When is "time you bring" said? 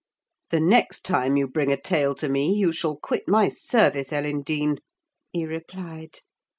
1.05-1.71